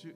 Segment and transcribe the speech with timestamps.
[0.00, 0.14] 主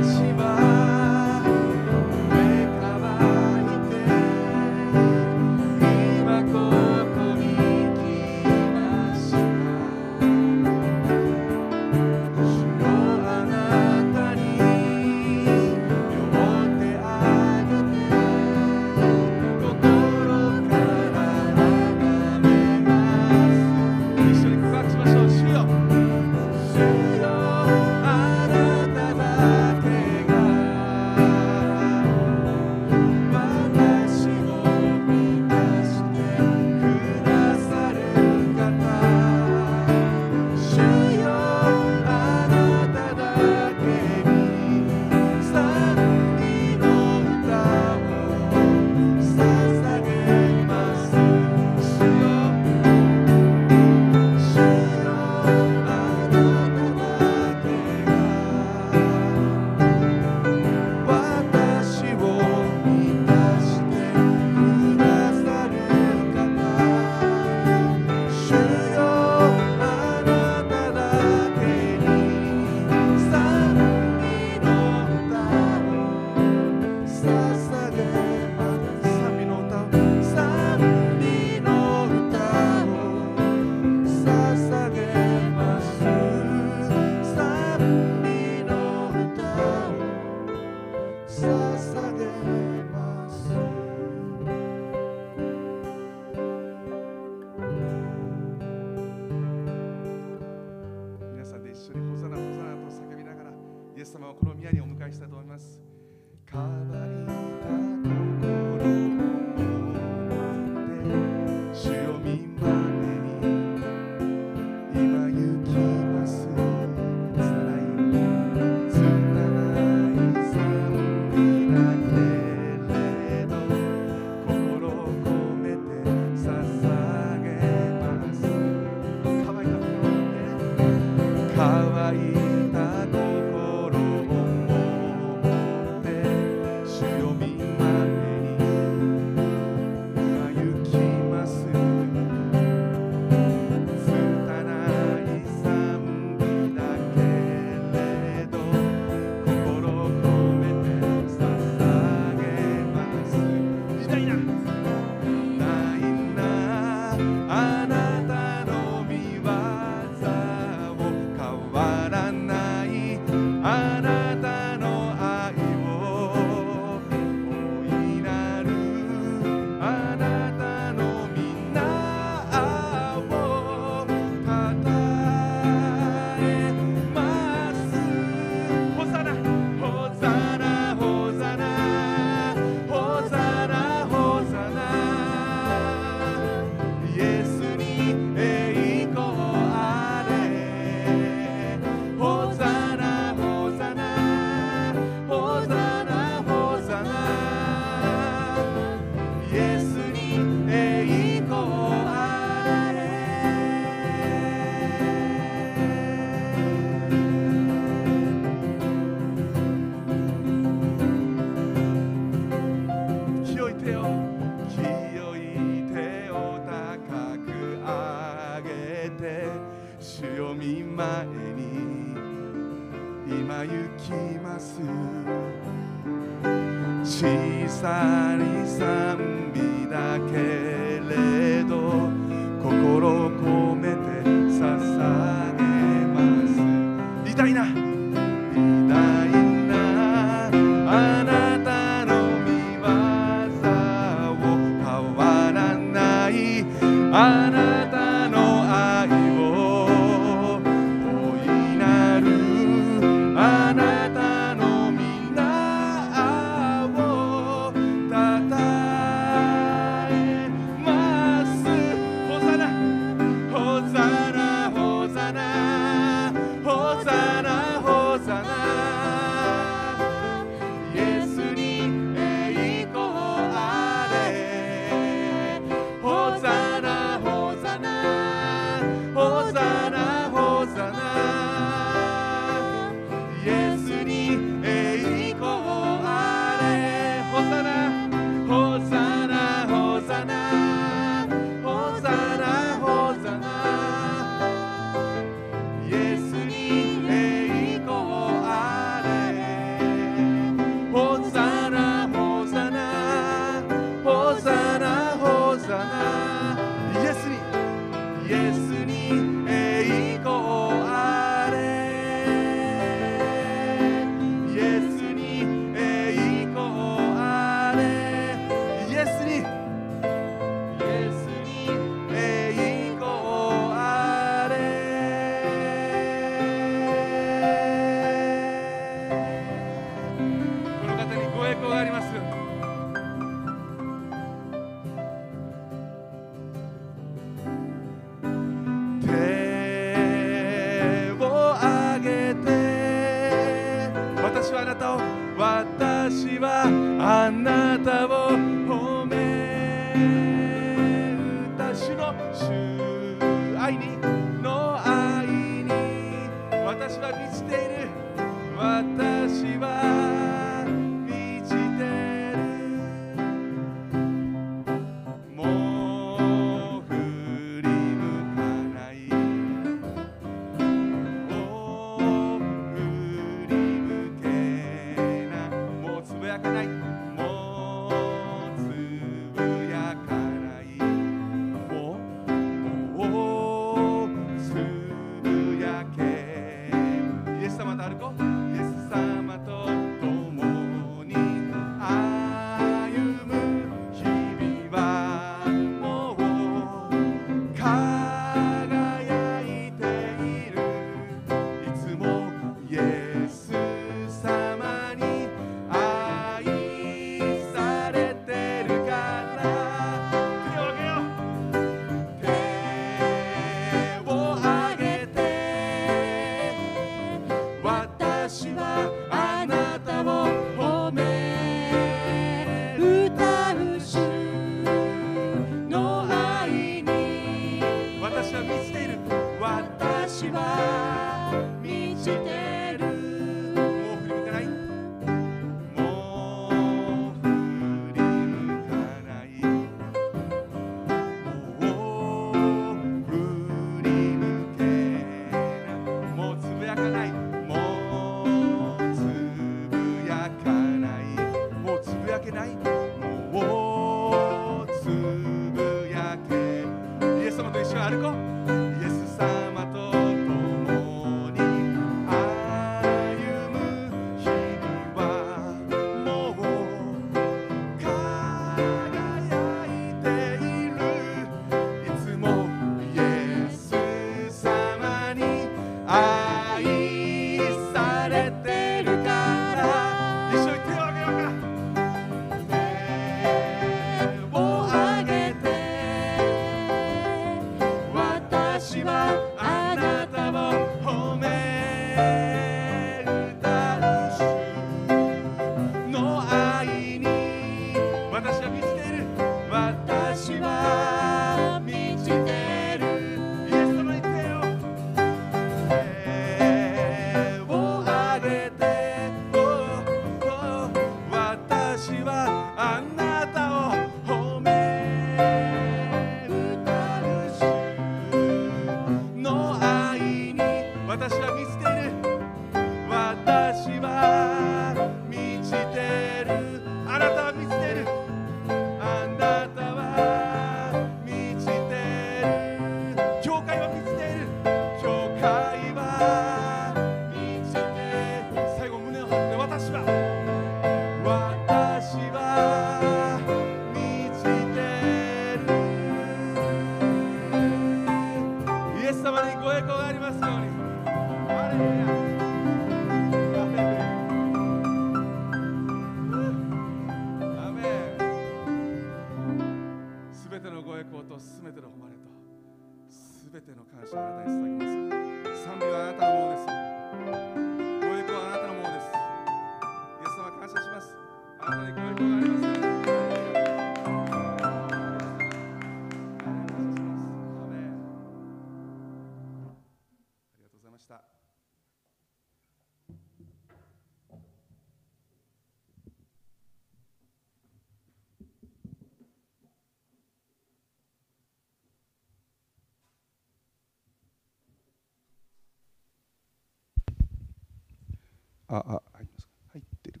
[598.48, 599.32] あ、あ、入りますか。
[599.52, 600.00] 入ってる。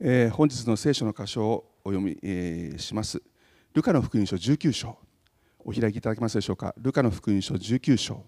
[0.00, 3.20] えー本日の聖書の箇所をお読み、えーします。
[3.74, 4.96] ルカの福音書19章。
[5.58, 6.74] お開きいただけますでしょうか？
[6.78, 8.24] ルカの福音書19章。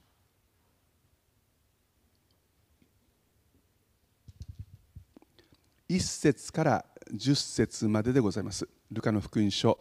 [5.88, 8.68] 1節から10節まででございます。
[8.90, 9.78] ルカの福音書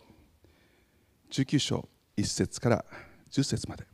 [1.32, 2.86] 19章1節から
[3.32, 3.86] 10節まで。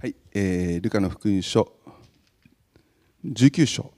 [0.00, 1.72] はい、えールカの福音書。
[3.24, 3.84] 19章。
[3.84, 3.90] よ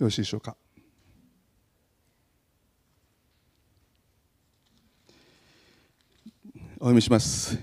[0.00, 0.56] ろしいでしょうか。
[6.56, 7.56] お読みします。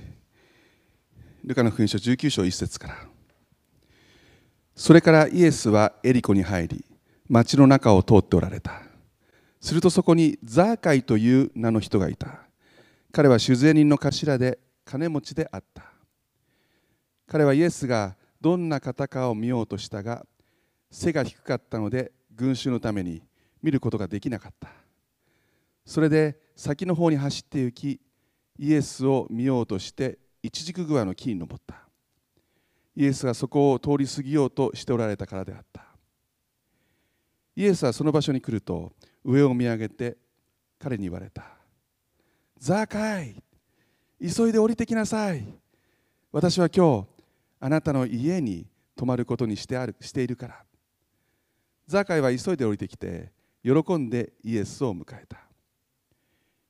[1.43, 2.95] ルカの福音書19章1節から。
[4.77, 6.86] それからイエスはエリコに入り
[7.27, 8.90] 町の中を通っておられた。
[9.62, 12.39] するとそこにザーカイという名の人がいた。
[13.12, 15.84] 彼は酒税人の頭で金持ちであった。
[17.27, 20.25] 彼はイエスがどんな方かを見ようとしたが
[20.89, 23.22] 背が低かったので群衆のために
[23.62, 24.68] 見ることができなかった。
[25.86, 28.01] それで先の方に走って行き
[28.58, 31.75] イエスを見ようとして一軸グアの木に登った。
[32.96, 35.86] イエスがそこを通り過ぎようとしておられたからであった。
[37.56, 40.18] イエスはその場所に来ると上を見上げて
[40.80, 41.44] 彼に言われた。
[42.58, 43.42] ザーカイ
[44.20, 45.46] 急いで降りてきなさい。
[46.32, 47.08] 私は今日
[47.60, 50.63] あなたの家に泊まることにしてあるしているから。
[51.88, 53.32] ザーカイは急いで降りてきて
[53.63, 55.38] 喜んでイエスを迎えた。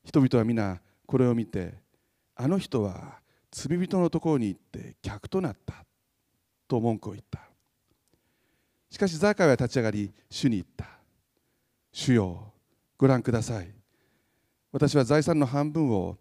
[0.03, 1.75] 人々は皆これを見て
[2.35, 3.19] あの人は
[3.51, 5.85] 罪人のところに行って客となった。
[6.67, 7.41] と文句を言った。
[8.89, 11.00] しかしザーカイは立ち上がり主に言った。
[11.91, 12.53] 主よ
[12.97, 13.69] ご覧ください。
[14.71, 16.17] 私は財産の半分を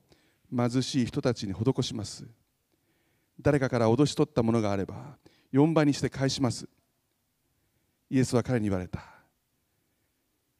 [0.54, 2.26] 貧しい人たちに施します。
[3.40, 5.16] 誰かから脅し取ったものがあれば
[5.52, 6.68] 4倍にして返します。
[8.10, 9.04] イエスは彼に言われた。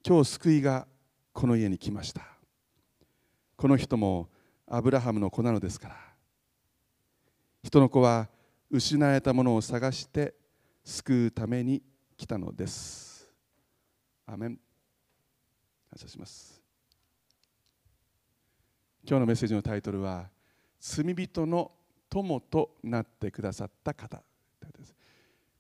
[0.07, 0.87] 今日救いが
[1.33, 2.23] この家に来ました。
[3.57, 4.29] この人も
[4.67, 5.97] アブラハムの子なのですから。
[7.63, 8.29] 人の子は
[8.71, 10.35] 失われたものを探して
[10.85, 11.83] 救うために
[12.17, 13.29] 来たのです。
[14.27, 14.70] アメン。
[15.91, 16.61] 感謝します。
[19.09, 20.29] 今日のメッセージのタイトルは
[20.79, 21.73] 罪人の
[22.09, 24.23] 友となってくださった方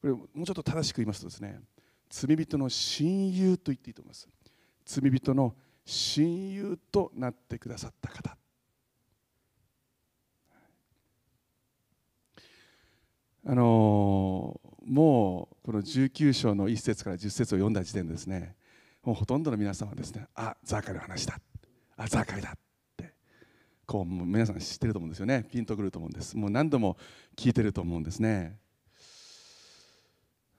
[0.01, 1.61] これもうちょっと正しく言いますとですね
[2.09, 4.29] 罪人の親友と言っていいと思います
[4.85, 8.37] 罪人の親友となってくださった方
[13.47, 18.55] あの、もうこの19章の1節から10節を読んだ時点でですね
[19.03, 21.39] もうほとんどの皆さんはですねあザーカイの話だ
[21.97, 22.59] あザーカイだっ
[22.97, 23.15] て
[23.87, 25.45] こうもう皆さん知ってると思うんですよね。
[25.51, 26.37] ピンとくると思うんです。
[26.37, 26.97] もう何度も
[27.37, 28.59] 聞いてると思うんですね。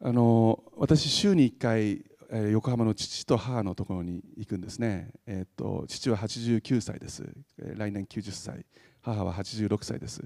[0.01, 2.05] あの私週に1回
[2.51, 7.23] 横浜の父と母のところに行くんですね、えーと、父は89歳です。
[7.57, 8.65] 来年90歳。
[9.01, 10.23] 母は86歳です、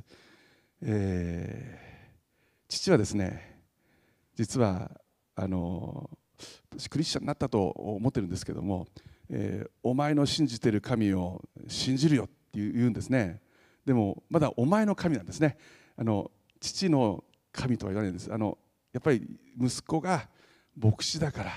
[0.82, 3.62] えー、父はですね
[4.36, 4.92] 実は
[5.36, 6.10] あの
[6.72, 8.88] 私クリスチャンになったと思ってるんですけども、
[9.30, 13.42] えー、お前の信じてる神を信じるよって言うんですね。
[13.86, 15.58] でもまだお前の神なんですね。
[15.98, 18.34] あの父の神とは言わないんです。
[18.34, 18.58] あの
[18.94, 19.28] やっぱり
[19.60, 20.28] 息子が
[20.78, 21.52] 牧師だから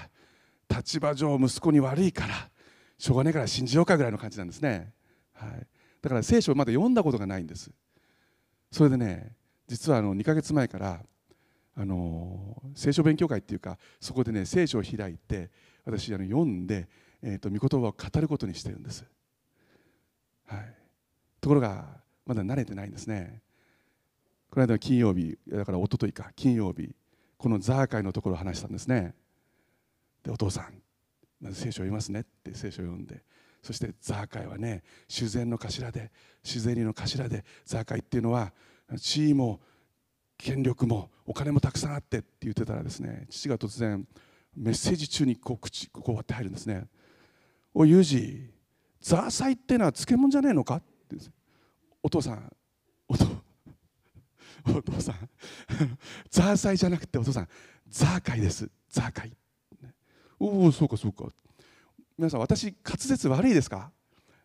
[0.77, 2.51] 立場上息子に悪いから
[2.99, 4.93] しょうがないから信じようかぐらいの感じなんですね、
[5.33, 5.67] はい、
[6.03, 7.71] だから聖書をまだ読んだことがないんです。
[8.71, 9.35] それでね
[9.67, 11.01] 実はあの2ヶ月前から
[11.81, 15.49] あの聖書勉強会っていうかそこでね聖書を開いて
[15.85, 16.89] 私あの読んで、
[17.23, 19.05] えーと、御言葉を語ることにしてるんです、
[20.49, 20.75] はい、
[21.41, 21.87] ところが
[22.27, 23.41] まだ慣れてないんですね。
[24.51, 26.95] この間の金曜日だから一昨日か金曜日
[27.37, 29.15] このザーカイのところを話したんですね。
[30.25, 30.83] でお父さん
[31.41, 33.23] まず聖書を読みますねって聖書を読んで
[33.63, 36.11] そしてザーカイはね修繕の頭で
[36.43, 38.53] 修繕の頭でザーカイっていうのは
[38.97, 39.61] 地位も
[40.39, 44.07] 権力もお金もたくさんあってって言ってたらですね父が突然
[44.57, 46.87] メッセージ中にこう口こうやって入るんですね
[47.75, 48.51] 「おいユージ
[49.01, 51.17] ザーサイってのは漬物じゃねえのか?」って
[52.03, 52.53] お父さん
[53.09, 53.27] お父
[54.65, 55.29] お父さん
[56.31, 57.49] ザーサイじゃなくてお父さん
[57.89, 58.71] ザーカイです。
[58.91, 59.33] ザーカイ。
[60.39, 61.33] おおそうかそうか。
[62.19, 63.91] 皆さん私滑舌悪いですか？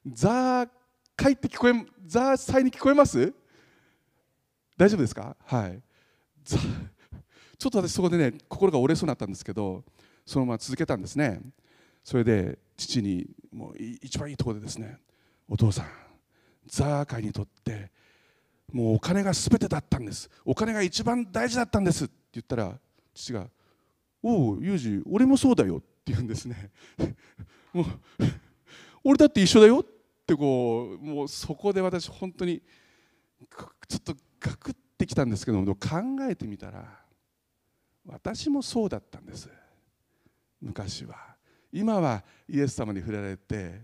[0.08, 0.70] ザー
[1.16, 1.74] カイって聞こえ
[2.06, 3.34] ザーサイに聞こえます？
[4.78, 5.36] 大丈夫ですか？
[5.46, 5.82] はい。
[6.46, 6.60] ちょ
[7.70, 9.84] っと私そこでね心が折れそうになったんですけど
[10.26, 11.42] そのまま続けたんですね。
[12.04, 14.98] それで父にもう一番いいところでですね
[15.48, 15.86] お父さん
[16.68, 17.92] ザーカイにとって
[18.72, 20.30] もうお金が全てだったんです。
[20.44, 22.78] お金が一番大事だったんですって言ったら
[23.14, 23.48] 父が
[24.22, 26.72] 「おおユージ俺もそうだよ」って言うんですね。
[27.72, 27.86] もう
[29.06, 29.86] 俺だって一緒だよっ
[30.26, 32.62] てこうもうそこで私本当に
[33.88, 35.90] ちょっとガクってきたんですけども考
[36.30, 36.84] えてみたら
[38.06, 39.50] 私もそうだったんです。
[40.62, 41.16] 昔は。
[41.72, 43.82] 今はイエス様に触れられて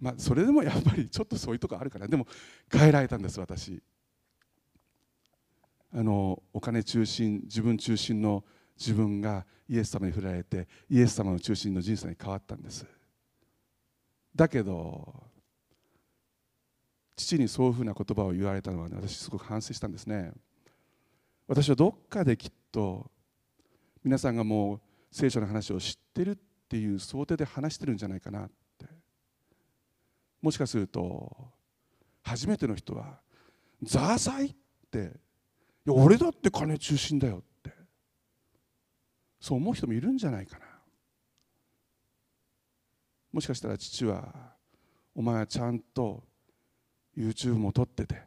[0.00, 2.26] まあそれでもやっぱりちょっとそういうとこあるからでも
[2.70, 3.82] 変えられたんです私。
[5.94, 8.42] あのお金中心自分中心の
[8.78, 12.86] 自分がイエス様に触れられてイエス様の中心の人生に変わったんです。
[14.34, 15.31] だけど
[17.16, 20.32] 父にそういうふうな言葉を言われたのは、ね、私すごく反省したんですね
[21.46, 23.10] 私はどっかできっと
[24.04, 26.36] 皆さんがもう聖書の話を知ってるっ
[26.68, 28.86] ていう想定で話してるんじゃないかなって
[30.40, 31.36] もしかすると
[32.22, 33.20] 初めての人は
[33.82, 34.54] 「ザーサイ?」っ
[34.90, 35.20] て
[35.86, 37.72] 「いや俺だって金中心だよ」って
[39.38, 40.66] そう思う人もいるんじゃないかな
[43.32, 44.54] もしかしたら父は
[45.14, 46.22] お前はちゃんと
[47.16, 48.22] YouTube も撮ってて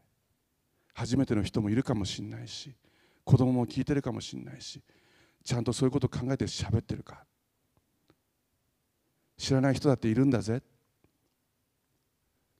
[0.94, 2.76] 初めての人もいるかもしれないし
[3.24, 4.82] 子供も聞いてるかもしれないし
[5.44, 7.24] ちゃんとそういうことを考えて喋ってるか。
[9.38, 10.64] 知らない人だっているんだぜ。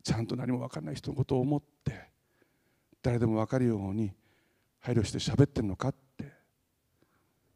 [0.04, 2.10] ちゃんと何も分かんない人のことを思って
[3.02, 4.12] 誰でも分かるように
[4.80, 6.06] 配慮して喋ってるのかって。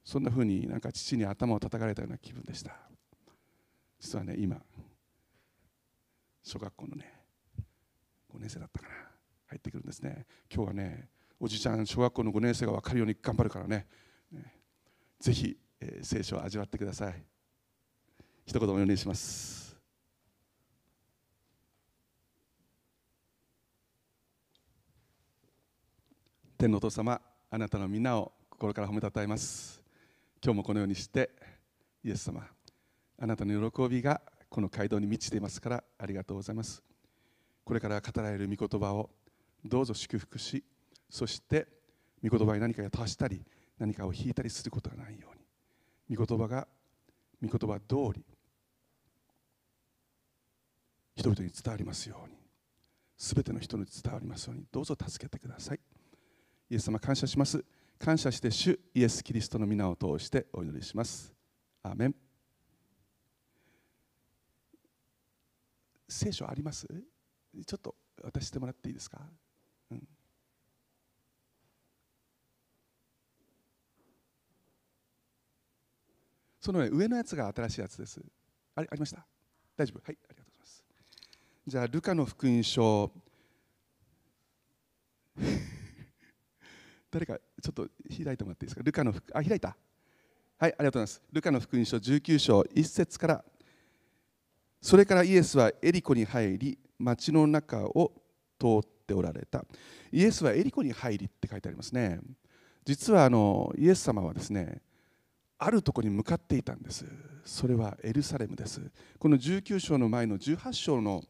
[0.03, 2.75] そんなふうになんか父に頭を叩かれたような気分でした。
[3.99, 4.59] 実はね今
[6.41, 7.18] 小学校のね
[8.33, 8.93] 5年生だったかな。
[9.47, 10.25] 入ってくるんですね。
[10.53, 13.87] 今日はねおじちゃん小学校の5年生が分かるように頑張るからね。
[14.31, 14.53] ね。
[15.19, 17.23] ぜひ、えー聖書を味わってください。
[18.45, 19.77] 一言お願いします。
[26.57, 29.81] 天のお父様あなたの皆を心から褒めたたえます。
[30.43, 31.31] 今日もこのようにして
[32.03, 32.45] イエス様
[33.17, 36.88] あなたの喜びがこの街道に満ちていますからありがとうございます。
[37.69, 39.11] これから語られる御言葉を
[39.63, 40.63] どうぞ祝福し
[41.07, 41.67] そして
[42.27, 43.45] 御言葉に何かを足したり
[43.77, 45.35] 何かを引いたりすることがないよう
[46.09, 46.17] に。
[46.17, 46.67] 御言葉が
[47.39, 48.25] 御言葉通り
[51.15, 52.35] 人々に伝わりますように。
[53.19, 54.65] 全ての人に伝わりますように。
[54.71, 55.79] どうぞ助けてください。
[56.71, 57.63] イエス様感謝します。
[57.99, 61.31] 感謝して主イエス・キリストの皆を通してお祈りします。
[61.83, 62.15] アーメン。
[66.07, 66.87] 聖書あります？
[67.65, 69.19] ちょっと渡してもらっていいですか、
[69.91, 70.07] うん、
[76.61, 78.21] その、ね、上のやつが新しいやつです。
[78.75, 79.25] ありありました？
[79.77, 80.01] 大丈夫？
[80.05, 80.83] はいありがとうございます。
[81.67, 83.11] じゃあルカの福音書。
[87.11, 87.87] 誰かちょっと
[88.23, 88.81] 開いてもらっていいですか？
[88.83, 89.69] ルカの福あ開いた？
[89.69, 89.77] はい
[90.61, 91.21] ありがとうございます。
[91.31, 93.45] ルカの福音書19章1節から。
[94.81, 98.11] それからイエスはエリコに入り町の中を
[98.59, 99.63] 通っておられた。
[100.11, 102.19] イエスはエリコに入りって書いてありますね。
[102.85, 104.81] 実はあのイエス様はですね
[105.57, 107.05] あるとこに向かっていたんです。
[107.43, 108.81] それはエルサレムです。
[109.17, 111.23] この19章の前の18章の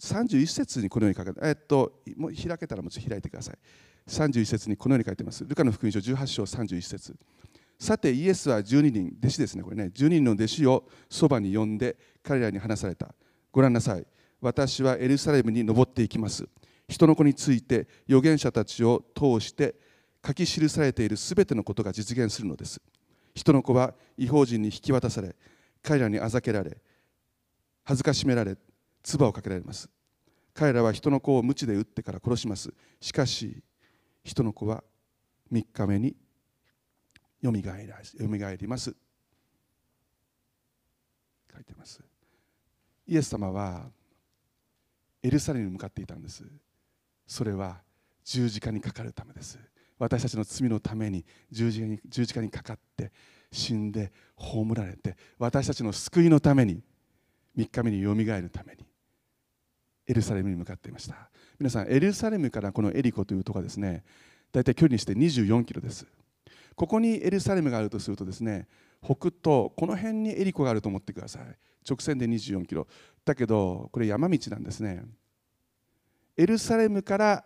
[0.00, 3.58] 31節にこのように書かれてえっともう開けたらもう開いてください。
[4.08, 5.44] 31節にこのように書いてます。
[5.44, 7.16] ルカの福音書18章31節。
[7.78, 9.90] さてイエスは12人弟子ですねこれね。
[9.94, 13.14] 12人の弟子をそばに呼んで彼らに話された。
[13.50, 14.06] ご覧なさい。
[14.42, 16.46] 私はエルサレムに登っていきます。
[16.88, 19.76] 人の子について預言者たちを通して
[20.26, 22.82] 書き記されているすべてのことが実現するのです。
[23.34, 25.36] 人の子は違法人に引き渡され
[25.80, 26.76] 彼らにあざけられ
[27.84, 28.56] 恥ずかしめられ
[29.02, 29.88] 唾をかけられます。
[30.54, 32.74] 彼らは人の子を鞭で打ってから殺します。
[33.00, 33.62] しかし
[34.24, 34.82] 人の子は
[35.52, 36.16] 3日目に
[37.40, 37.86] よみがえ
[38.56, 38.96] ります。
[41.54, 42.02] 書いてます。
[43.06, 43.90] イエス様は
[45.22, 46.44] エルサレムに向かっていたんです。
[47.26, 47.80] それは
[48.24, 49.58] 十字架にかかるためです。
[49.98, 53.12] 私たちの罪のために十字架に十字架にかかって
[53.52, 56.82] 死んで葬られて私たちの救いのために
[57.56, 58.84] 3日目によみがえるために
[60.06, 61.30] エルサレムに向かっていました。
[61.58, 64.02] 皆さんエルサレムからこのエリコというところはですね
[64.50, 66.06] 大体距離にして24キロです。
[66.74, 68.66] ここにエルサレムがあるとするとですね
[69.02, 71.42] 北東この辺にエリコがあると思ってください。
[71.88, 72.86] 直線で24キロ。
[73.24, 75.04] だけどこれ山道なんですね。
[76.36, 77.44] エルサレムから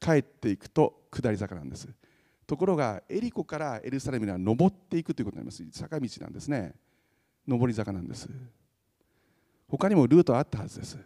[0.00, 1.88] 帰っていくと下り坂なんです。
[2.46, 5.78] ところがエリコからエルサレムには登っていくということになります。
[5.78, 6.74] 坂道なんですね。
[7.46, 8.28] 上り坂なんです。
[9.68, 10.98] 他にもルートあったはずです。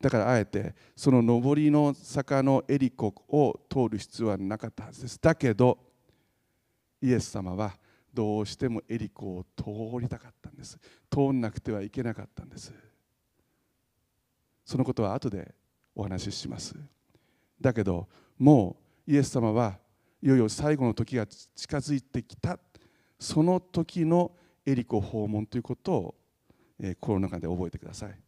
[0.00, 5.18] だからあえてその上りの坂のエリコを通る必要はなかったはずです。
[5.20, 5.78] だけど
[7.00, 7.76] イエス様は
[8.16, 9.64] どうしてもエリコを通
[10.00, 10.78] りたかったんです。
[11.10, 12.72] 通んなくてはいけなかったんです。
[14.64, 15.54] そのことは後で
[15.94, 16.74] お話しします。
[17.60, 19.78] だけどもうイエス様は
[20.22, 22.58] いよいよ最後の時が近づいてきた。
[23.18, 24.32] その時の
[24.64, 26.14] エリコ訪問ということを、
[26.80, 28.18] えー、心の中で覚えてください。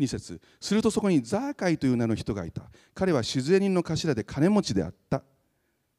[0.00, 2.62] 2節するとそこにザーカイという名の人がいた。
[2.94, 5.22] 彼は酒税人の頭で金持ちであった。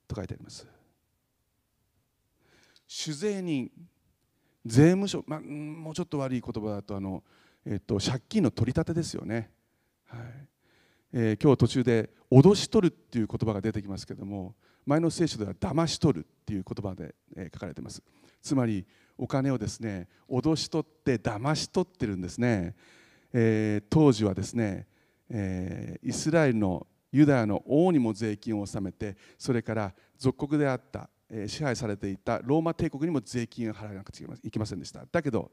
[0.09, 0.67] と書いてあります。
[2.87, 3.71] 酒税人
[4.65, 7.23] 税務署、まあ、もうちょっと悪い言葉だとあの、
[7.65, 9.51] えっと、借金の取り立てですよね、
[10.07, 10.21] はい。
[11.13, 18.03] えー、今日途中で脅し取るっていう言葉が出てきますけども前の聖書では騙し取るっていう言葉で、えー、書かれています。
[18.41, 18.85] つまり
[19.17, 22.75] お金をですね脅し取って騙し取ってるんですね。
[23.33, 24.87] えー、当時はですね、
[25.29, 31.09] えー、イスラエルのユダヤの王にも税金を納めてそれから属国であった、
[31.47, 35.05] 支配されていたローマ帝国にも税金を払わなくちゃいけませんでした。
[35.11, 35.51] だけど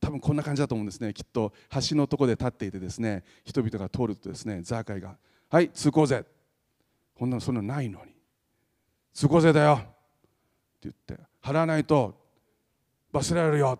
[0.00, 1.14] 多分こんな感じだと思うんですね。
[1.14, 1.52] きっと
[1.88, 5.16] 橋のとこで立っていてですね人々が通るとですねザーカイが
[5.48, 6.24] 「はい通行税」
[7.14, 8.12] こんなのそんなのないのに
[9.14, 9.84] 「通行税だよ」っ
[10.80, 12.20] て言って「払わないと
[13.12, 13.78] 罰せられるよ」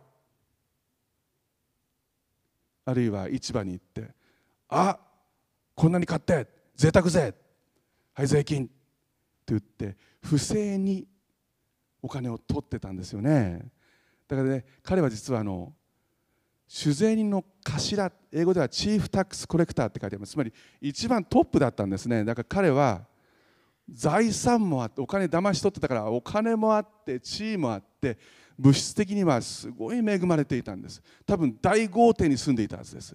[2.85, 4.15] あるいは市場に行って
[4.69, 5.12] 「あっ
[5.75, 7.35] こんなに買って贅沢税
[8.15, 8.73] はい税金」って
[9.47, 11.07] 言って不正に
[12.01, 13.71] お金を取ってたんですよね。
[14.29, 15.73] だからね彼は実はあの
[16.67, 20.33] 酒税人の頭英語ではチーフタックスコレクターって書いてあります。
[20.33, 22.25] つまり一番トップだったんですね。
[22.25, 23.07] だから彼は
[23.91, 28.17] 財産もあってお金騙し取ってたからお金もあって地位もあって
[28.59, 31.03] 物質的にはすごい恵まれていたんです。
[31.27, 33.15] 多分大豪邸に住んでいたはずです。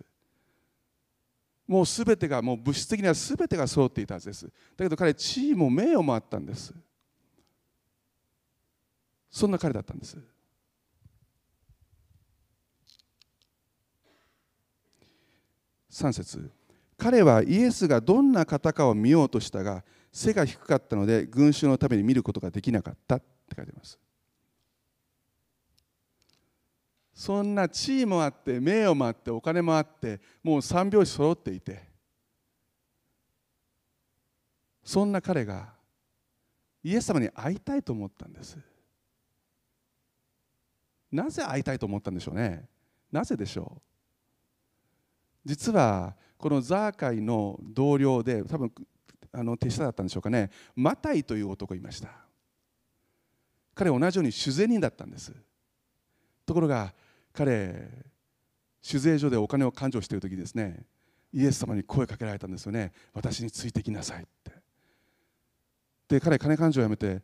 [1.67, 4.45] もう全てがもう物質的には全てが揃っていたはずです。
[4.45, 6.73] だけど彼地位も名誉もあったんです。
[9.29, 10.17] そんな彼だったんです。
[15.91, 16.51] 3節。
[16.97, 23.99] 彼はイエスがどんな方かを見ようとしたが背が低かったので群衆のために見ることができなかったって書いてます。
[27.17, 31.81] そんな地位もあって名誉もあってお金もあってもう三拍子揃っていて
[34.83, 35.73] そんな彼が
[36.83, 38.55] イエス様に会いたいと思ったんです。
[41.11, 42.69] なぜ会いたいと思ったんでしょうね。
[43.11, 43.81] なぜでしょう。
[45.43, 48.71] 実はこのザーカイの同僚で多分
[49.31, 50.51] あの手下だったんでしょうかね。
[50.75, 52.09] マタイという男いました。
[53.73, 55.33] 彼同じように酒税人だったんです。
[56.45, 56.93] ところが
[57.37, 57.87] 彼
[58.81, 60.83] 酒税所でお金を勘定している時ですね
[61.31, 62.93] イエス様に声かけられたんですよね。
[63.13, 64.51] 私についてきなさいって。
[66.07, 67.21] で彼金勘定をやめて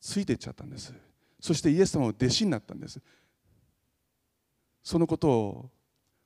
[0.00, 0.92] ついていっちゃったんです。
[1.40, 3.00] そしてイエス様の弟子になったんです。
[4.82, 5.70] そのことを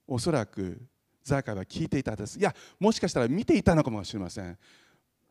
[0.08, 0.80] おそらく
[1.22, 2.38] ザーカイは聞いていたんです。
[2.38, 4.58] いやもしかしたら見ていたのかもしれません。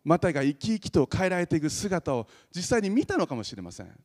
[0.04, 4.00] マタイが生き生きと変えられていく姿を実際に見たのかもしれません。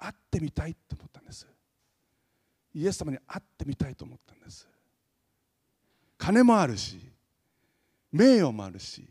[0.00, 1.46] 会ってみたいと思ったんです。
[2.74, 4.66] イエス様に会ってみたいと思ったんです。
[6.16, 6.98] 金もあるし
[8.10, 9.06] 名誉もあるし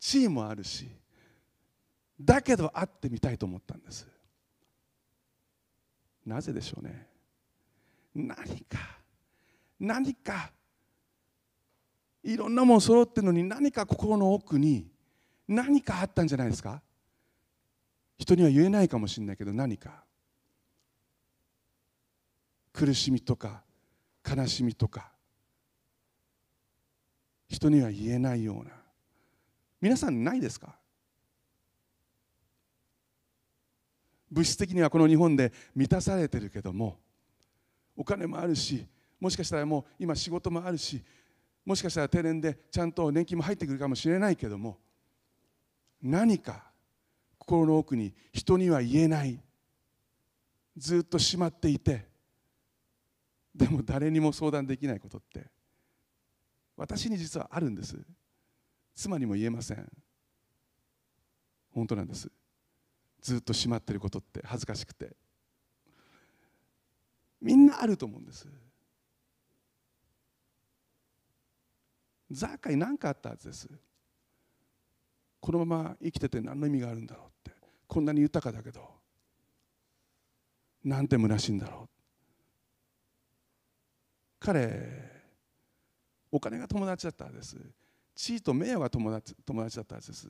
[0.00, 0.88] 地位もあるし
[2.20, 4.08] だけど会ってみたいと思ったんです。
[6.24, 7.06] なぜでしょうね。
[8.14, 8.78] 何か
[9.78, 10.50] 何か
[12.24, 14.88] いろんなもの揃ってるのに何か心の奥に
[15.46, 16.82] 何かあったんじゃないですか。
[18.18, 20.05] 人には言えないかもしれないけど何か。
[22.76, 23.62] 苦しみとか
[24.28, 25.10] 悲しみとか
[27.48, 28.72] 人には言えないような。
[29.80, 30.76] 皆さんないですか？
[34.30, 36.98] 物質的にはこの日本で満たされてるけども
[37.96, 38.84] お金もあるし
[39.18, 41.02] もしかしたらもう今仕事もあるし
[41.64, 44.76] もしかしたら定年でちゃんと年金も入ってくるかもしれないけども
[46.02, 46.64] 何か
[47.38, 49.40] 心の奥に人には言えない。
[50.76, 52.04] ずっとしまっていて
[53.56, 55.46] でも誰にも相談できないことって
[56.76, 57.96] 私に実はあるんです。
[58.94, 59.90] 妻にも言えません。
[61.70, 62.30] 本当なんです。
[63.20, 65.16] ずっとしまってることって恥ずかしくて。
[67.40, 68.46] みんなあると思うんです。
[72.30, 73.68] ザーカイ何かあったはずです。
[75.40, 77.56] このまま生きてて何の意味があるんだろうって。
[77.86, 78.86] こんなに豊かだけど。
[80.84, 81.95] なんて虚しいんだろう
[84.38, 85.16] 彼
[86.30, 87.56] お金が友達だったはずです。
[88.14, 90.28] 地位と名誉が友達友達だったはずです。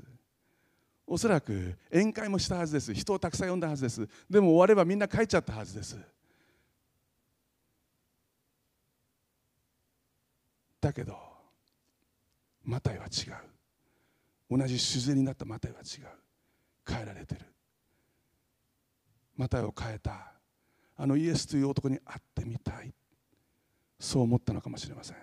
[1.07, 2.93] おそらく宴会もしたはずです。
[2.93, 4.09] 人をたくさん呼んだはずです。
[4.29, 5.97] でも終わればみんな帰っちゃったはずです。
[10.81, 11.17] だけど
[12.65, 14.59] マタイは違う。
[14.59, 16.07] 同じ自然になったマタイは違う。
[16.89, 17.41] 変えられてる。
[19.37, 20.33] マタイを変えた。
[20.97, 22.93] あのイエスという男に会ってみたい。
[23.99, 25.17] そう思ったのかもしれません。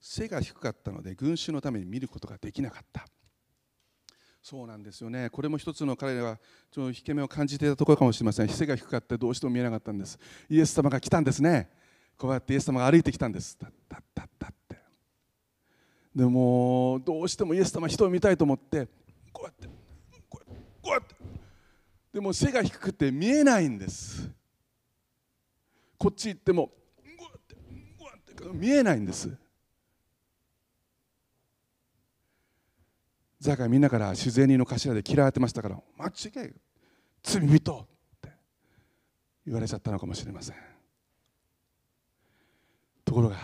[0.00, 3.06] 背が低かったので群衆のために見ることができなかった。
[4.42, 5.30] そうなんですよね。
[5.30, 6.36] これも一つの彼らは
[6.70, 8.48] ちょっと引け目を感じていたところかもしれません。
[8.48, 10.18] 背が低かってどうしても見えなかったんです。
[10.50, 11.70] イエス様が来たんですね。
[12.18, 13.56] こうやってイエス様が歩いてきたんです。
[13.56, 14.52] たったったった
[16.14, 18.86] でもどうしてもイエス様人を見たいと思って
[19.32, 19.66] こうやって
[20.28, 21.14] こうやってこうやって
[22.12, 24.30] でも背が低くて見えないんです。
[25.96, 26.74] こっち行ってもこ
[27.20, 27.60] うやってこ
[28.00, 29.30] うやって見えないんです。
[33.40, 36.52] ザカみんなから自然人の頭で嫌われてましたから間違い
[37.22, 37.86] 罪人っ
[38.20, 38.30] て
[39.46, 40.56] 言われちゃったのかもしれません。
[43.04, 43.36] ところが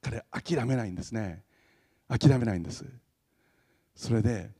[0.00, 1.44] 彼諦めないんですね。
[2.18, 2.84] 諦めないんです。
[3.94, 4.50] それで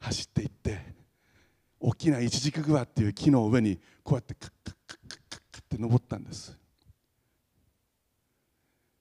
[0.00, 0.78] 走っていって
[1.80, 6.58] 大きなイチジクグアっていう木の上にこうやってカッカッカッカッカッカッって登ったんです。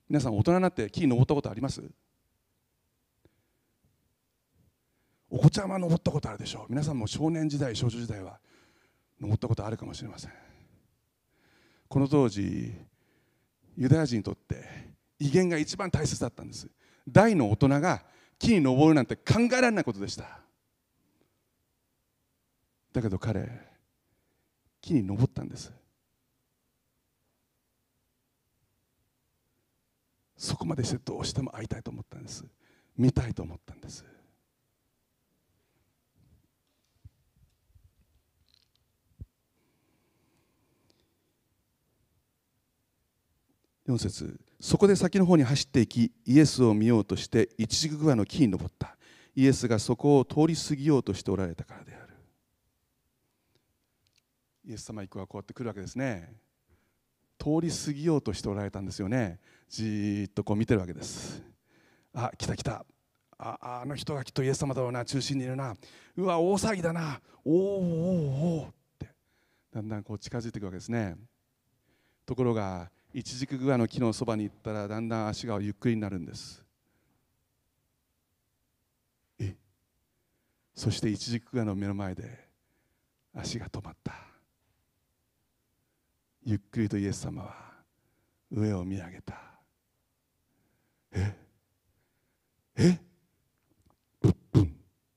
[0.09, 1.83] 皆さん大人になって木に登ったことあります？
[5.29, 6.65] お子ちゃま登ったことあるでしょう？
[6.69, 8.39] 皆さんも少年時代少女時代は
[9.19, 10.31] 登ったことあるかもしれません。
[11.89, 12.73] この当時
[13.75, 14.63] ユダヤ人にとって
[15.19, 16.69] 威厳が一番大切だったんです。
[17.07, 18.03] 大の大人が
[18.37, 20.39] 木に登るなんて考えられないことでした。
[22.93, 23.49] だけど彼
[24.81, 25.71] 木に登ったんです。
[30.35, 32.45] そこまでしてどうしても会いたいと思ったんです。
[32.95, 34.05] 見たいと思ったんです。
[43.87, 44.46] 4節。
[44.59, 48.97] そこで先の方に走っていきイエスを見ようとして一軸グアの木に登った。
[49.35, 52.13] イエスがそこを通り過ぎようとしておられたからである。
[54.65, 56.33] イエス様以降はこうやって来るわけですね。
[57.37, 59.39] 通り過ぎようとしておられたんですよね。
[59.69, 61.43] じーっとこう見てるわけです。
[62.13, 62.83] あ来た来た。
[63.37, 65.05] ああの人がきっとイエス様だろうな。
[65.05, 65.75] 中心にいるな。
[66.15, 67.21] うわ大騒ぎだな。
[67.45, 69.09] おおおおおって。
[69.71, 71.15] だんだんこう近づいていくわけですね。
[72.25, 76.63] ところが一軸グアの木のそばに行ったらだんだん足がゆっくりになるんです。
[79.39, 79.55] え？
[80.75, 82.47] そして一軸グアの目の前で
[83.33, 84.13] 足が止まった。
[86.43, 87.55] ゆっくりとイエス様は
[88.51, 89.33] 上を見上げた。
[91.11, 91.35] え？
[92.75, 92.99] え？
[94.21, 94.75] ぶっぶん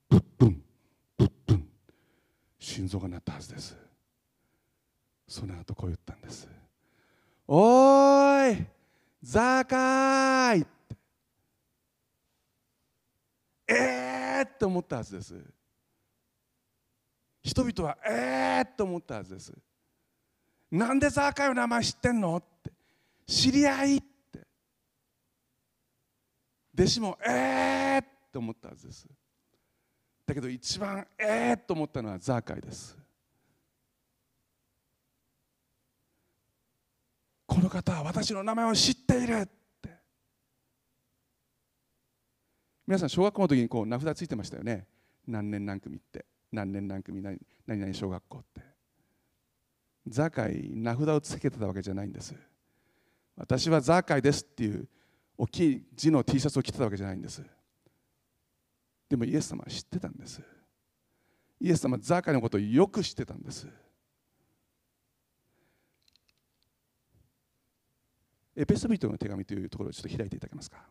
[0.08, 0.62] ぶっぶん
[1.18, 1.68] ぶっぶん
[2.58, 3.76] 心臓が鳴ったはずです。
[5.28, 6.48] その後こう言ったんです。
[7.52, 8.66] おーい
[9.24, 10.66] ザーカーイ。
[13.66, 15.34] えーって思ったはずです。
[17.42, 19.52] 人々はえーって思ったはずです。
[20.70, 22.70] なんでザーカイの名前知ってんのって。
[23.26, 24.46] 知り合いって。
[26.72, 29.08] 弟子もえーって思ったはずです。
[30.24, 32.96] だけど一番えーと思ったのはザーカイです
[37.50, 39.40] こ方は私の名前を知っている。
[39.40, 39.46] っ
[39.80, 39.90] て
[42.86, 44.86] 皆さん小学校の時にこう名札ついてましたよね。
[45.26, 46.26] 何年何組って。
[46.52, 48.60] 何年何組何々小学校って。
[50.08, 52.34] ザーカイ名札をつけてたわけじゃないんです。
[53.36, 54.88] 私はザーカイですっていう
[55.38, 57.42] 大きい字の T シャツを着てたわけじゃないんです。
[59.08, 60.42] でもイエス様は知ってたんです。
[61.60, 63.66] イエス様はザーカイのことをよく知ってたんです。
[68.56, 70.84] エペソビトの手紙というところをちょっと開いていただけますか？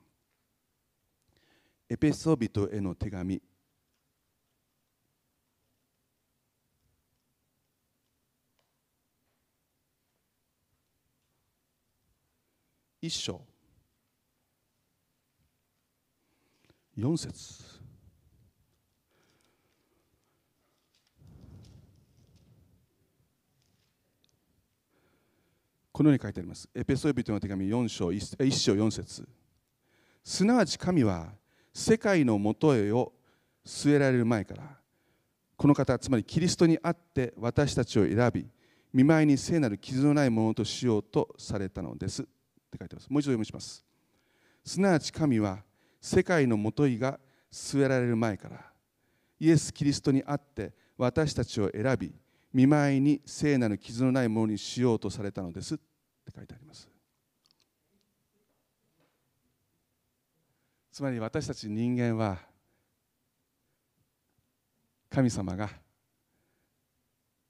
[1.90, 3.42] エペソビトへの手紙。
[13.02, 13.42] 一章。
[16.98, 17.79] 四節。
[26.00, 26.70] このように書いてあります。
[26.74, 29.28] エペソビトの手紙4章 1, 1章4節。
[30.24, 31.34] すなわち神は
[31.74, 33.12] 世界のもとへを
[33.66, 34.64] 据えられる前から
[35.58, 38.48] この方つまりキリストにあって私たちを選び
[38.94, 42.22] 見舞いに聖なる傷のないものとしようとされたのです。
[42.22, 43.10] って書いてます。
[43.10, 43.86] もう一度読みします。
[44.64, 45.66] すなわち神は
[46.00, 47.20] 世界のもといが
[47.52, 48.66] 据えられる前から
[49.38, 52.14] イエス・キリストにあって私たちを選び
[52.54, 55.78] 見舞いに聖なる傷のないものにしようとされたのです。
[56.30, 56.90] って書いてあります。
[60.92, 62.40] つまり私たち人間は
[65.10, 65.70] 神様が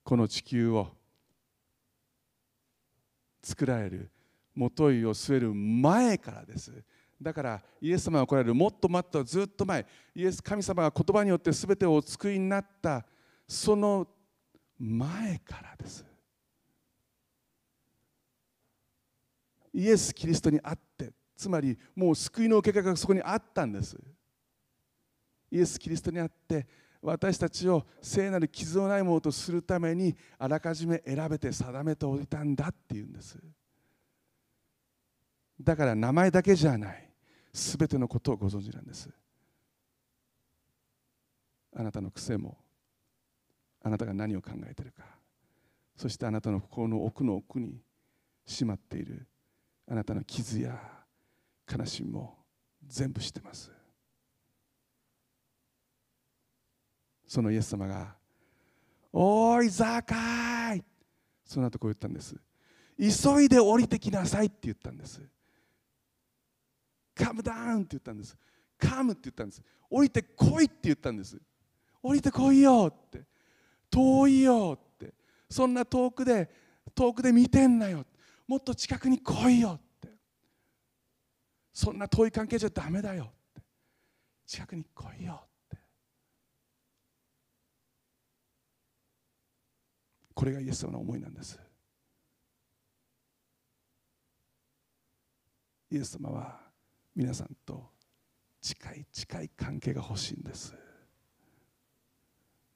[0.03, 0.87] この地球を
[3.41, 4.11] 作られる
[4.55, 6.83] もといを据える前からです。
[7.21, 9.85] だからイエス様が来られるもっともっとずっと前。
[10.15, 13.05] イエス神様が言葉によって全てをお救いになった
[13.47, 14.07] その
[14.77, 16.05] 前からです。
[19.73, 23.97] イエス・キリストにあってつまりもう救いの受け方がそこにあったんです。
[25.51, 26.67] イエス・キリストにあって
[27.01, 33.37] 私たちを聖なる傷のないものとするためにあらかじめ選べて定めておいたんだっていうんです。
[35.61, 37.09] だから名前だけじゃない
[37.53, 39.09] 全てのことをご存知なんです。
[41.75, 42.57] あなたの癖も
[43.81, 45.03] あなたが何を考えているか
[45.95, 47.79] そしてあなたの心の奥の奥に
[48.45, 49.27] しまっている
[49.89, 50.79] あなたの傷や
[51.71, 52.37] 悲しみも
[52.85, 53.71] 全部知ってます。
[57.27, 58.15] そのイエス様が
[59.13, 60.83] 「おいザーカイ!」
[61.45, 62.35] その後こう言ったんです
[62.97, 64.47] 急いで降りてきなさい！
[64.47, 65.21] って言ったんです
[67.15, 67.81] カムダウン！
[67.81, 68.35] って言ったんです
[68.77, 69.13] カム！
[69.13, 70.65] って言ったんです降りてこい！
[70.65, 71.39] って言ったんです
[72.01, 72.91] 降りてこいよ！
[72.91, 73.23] って
[73.89, 74.77] 遠いよ！
[74.93, 75.13] って。
[75.49, 76.49] そんな遠くで
[76.93, 78.05] 遠くで見てんなよ！
[78.49, 80.09] もっと近くに来いよって。
[81.71, 83.61] そんな遠い関係じゃダメだよって。
[84.47, 85.77] 近くに来いよって。
[90.33, 91.59] これがイエス様の思いなんです。
[95.91, 96.59] イエス様は
[97.15, 97.91] 皆さんと
[98.61, 100.75] 近い近い関係が欲しいんです。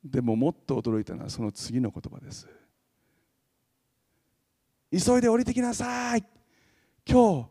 [0.04, 2.48] でももっと驚いたのはその次の言葉です。
[4.94, 6.24] 急いで降りてきなさい。
[7.10, 7.50] 今日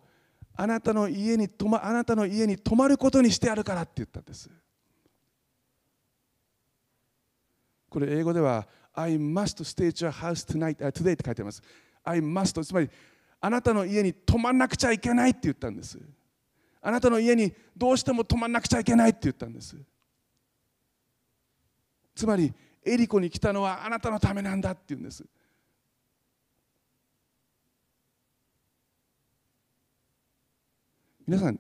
[0.54, 4.48] あなたの家に泊まあなたの家に泊まることにしてやるからって言ったんです。
[7.88, 11.62] これ英語では I must stay at your house tonight today って書いてあります。
[12.04, 12.88] I must つまり
[13.40, 15.98] あなたの家に泊まんなくちゃいけないって言ったんです。
[16.80, 19.76] あなたの家にどうしても泊まんなくちゃいけないって言ったんです。
[22.14, 22.52] つまり
[22.84, 25.24] エリコに来たのはあなたのためなんだって言うんです。
[31.26, 31.58] 皆さん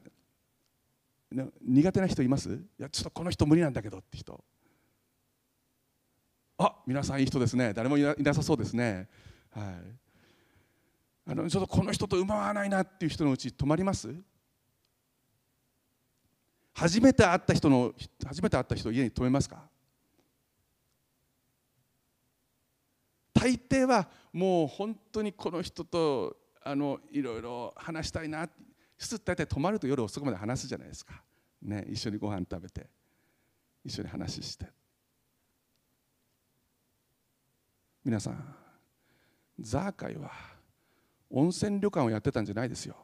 [1.62, 2.50] 苦手な人います？
[2.50, 4.44] いやちょっとこの人無理なんだけどって人。
[6.58, 7.72] あ皆さんいい人ですね。
[7.72, 9.08] 誰もいなさそうですね。
[9.50, 9.64] はい。
[11.30, 14.14] あのちょっとこの人とうまわないなっていう人のうち泊まります？
[16.74, 17.92] 初めて会った人の
[18.26, 19.62] 初めて会った人を家に泊めますか？
[23.32, 28.48] 大抵はもう本当にこの人とあのいろいろ話したいな
[29.02, 31.20] 普通大体泊まると夜遅くまで話すじゃないですか、
[31.60, 32.88] ね、一緒にご飯食べて。
[33.84, 34.66] 一緒に話して。
[38.04, 38.54] 皆さん
[39.58, 40.30] ザーカイは
[41.30, 42.94] 温泉旅館をやってたんじゃないですよ。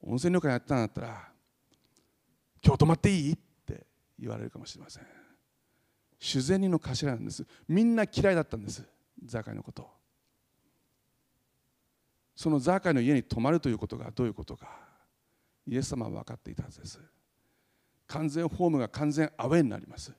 [0.00, 1.28] 温泉旅館やってたんだったら
[2.64, 3.32] 今日泊まっていい？
[3.32, 3.36] っ
[3.66, 3.84] て
[4.16, 5.06] 言われるかもしれません。
[6.20, 7.44] 修善人の頭なんです。
[7.66, 8.84] みんな嫌いだったんです
[9.24, 9.90] ザーカイのこと
[12.34, 14.68] そのザーカイの家に泊まるということがどういうことか
[15.66, 17.00] イエス様は分かっていたはずです。
[18.06, 20.12] 完全ホームが完全アウェーになります。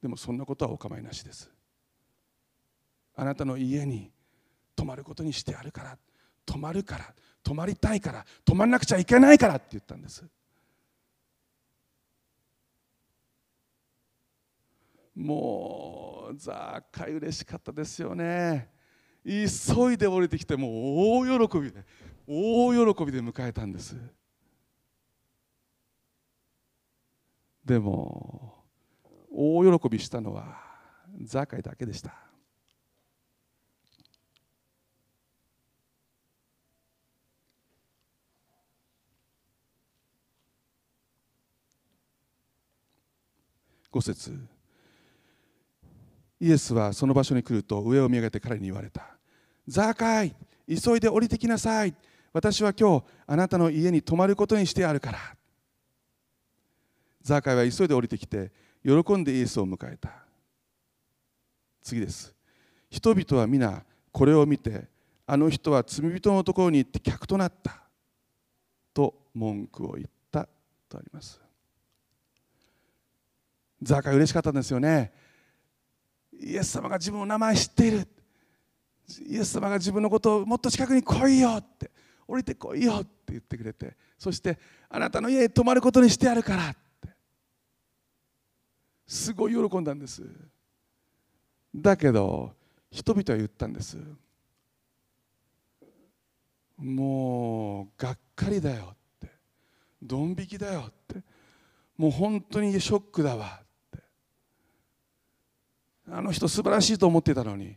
[0.00, 1.50] でもそんなことはお構いなしです。
[3.16, 4.10] あなたの家に
[4.76, 5.98] 泊まることにしてあるから
[6.46, 10.24] 泊まるから泊まりたいから泊まらなくちゃいけないからって言ったんです。
[15.14, 18.79] もうザーカイ嬉しかったですよね。
[19.24, 21.84] 急いで降りてきてもう大喜びで
[22.26, 23.96] 大喜びで迎えたんです。
[27.64, 28.64] でも
[29.30, 30.58] 大喜びしたのは
[31.22, 32.14] ザカイだけでした。
[43.92, 44.59] 5節。
[46.40, 49.06] イエスはその場所に来ると上を見上げて彼に言われた。
[49.68, 50.34] ザーカイ
[50.66, 51.94] 急いで降りてきなさい。
[52.32, 55.18] 私は今日あなたの家に泊まることにしてあるから。
[57.22, 58.50] ザーカイは急いで降りてきて
[58.82, 60.10] 喜んでイエスを迎えた。
[61.82, 62.34] 次です。
[62.88, 64.88] 人々は皆これを見て
[65.26, 67.82] あの人は罪人のところに行って客となった。
[68.94, 70.48] と文句を言った
[70.88, 71.38] とあります。
[73.82, 75.12] ザーカイ嬉しかったんですよね。
[76.42, 78.08] イエス様が自分の名前知っている。
[79.26, 81.90] イエス様が自分のことをもっと近くに来いよって。
[82.26, 83.96] 降りてこいよって言ってくれて。
[84.16, 87.08] そしてあなたの家に泊まることにしてやるからって。
[89.06, 90.22] すごい喜んだんです。
[91.74, 92.54] だけど
[92.90, 93.98] 人々は言ったんです。
[96.76, 99.30] もうがっかりだよって。
[100.02, 101.22] ドン引きだよって。
[101.96, 103.60] もう本当にショックだわ。
[106.12, 107.76] あの人素晴らしいと思ってたのに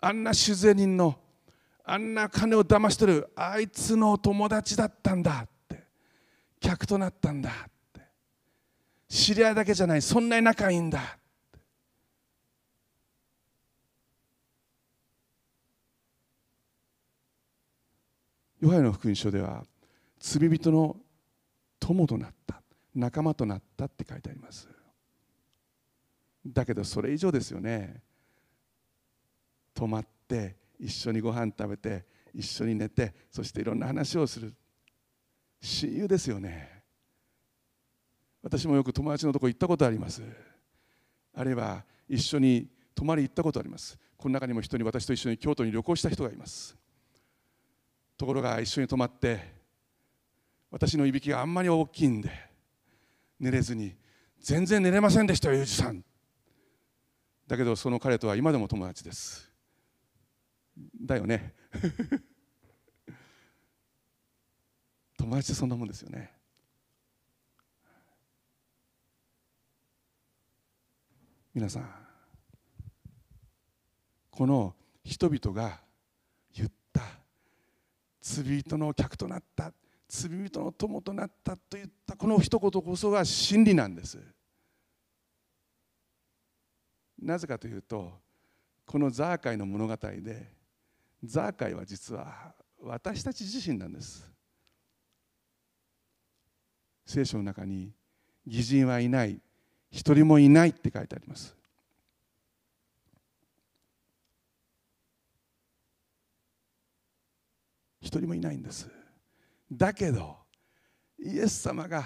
[0.00, 1.18] あんな修善人の
[1.84, 5.84] あんな金を騙してるあいつの友達だったんだって
[6.58, 7.52] 客となったんだっ
[7.92, 8.00] て
[9.08, 11.26] 知り合いだけじゃないそんなに仲いいんだって。
[18.60, 19.64] ヨハネの福音書では
[20.18, 20.96] 罪人の
[21.78, 22.62] 友となった
[22.94, 24.75] 仲間となったって書いてあります。
[26.52, 28.02] だけどそれ以上ですよね。
[29.74, 34.54] 泊まって一緒にご飯食べて一緒に寝てそしていろんな話をする。
[35.60, 36.82] 親友ですよね。
[38.42, 40.22] 私もよく友達のとこ行ったことあります。
[41.34, 43.98] あるいは一緒に泊まり行ったことあります。
[44.16, 46.76] この中にも人に私と一緒に京都に旅行した人がいます。
[48.16, 49.40] ところが一緒に泊まって
[50.70, 52.30] 私のいびきがあんまり大きいんで
[53.38, 53.94] 寝れずに
[54.40, 56.04] 全然寝れませんでしたよユージさん。
[57.46, 59.52] だけどその彼とは今でも友達です。
[61.00, 61.54] だよね。
[65.16, 66.34] 友達ってそんなもんですよね。
[71.54, 71.90] 皆さん
[74.30, 75.80] この人々が
[76.54, 77.00] 言った
[78.20, 79.72] 罪人の客となった
[80.06, 84.35] 罪人の友となったといったこの一言こそが真理なんです。
[87.18, 88.12] なぜかというと
[88.84, 90.50] このザーカイの物語で
[91.24, 94.30] ザーカイは実は私たち自身なんです。
[97.04, 97.92] 聖書の中に
[98.46, 99.40] 義人はいない
[99.90, 101.56] 一人もいないって書いてあります。
[108.00, 108.88] 一人もいないんです。
[109.72, 110.36] だけど
[111.18, 112.04] イエス様が